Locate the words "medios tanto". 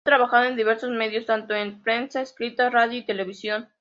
0.89-1.53